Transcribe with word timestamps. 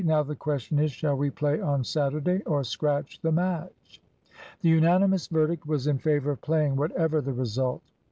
"Now 0.03 0.23
the 0.23 0.35
question 0.35 0.79
is, 0.79 0.91
shall 0.91 1.15
we 1.15 1.29
play 1.29 1.61
on 1.61 1.83
Saturday, 1.83 2.41
or 2.47 2.63
scratch 2.63 3.21
the 3.21 3.31
match?" 3.31 4.01
The 4.61 4.69
unanimous 4.69 5.27
verdict 5.27 5.67
was 5.67 5.85
in 5.85 5.99
favour 5.99 6.31
of 6.31 6.41
playing, 6.41 6.75
whatever 6.75 7.21
the 7.21 7.33
result. 7.33 7.83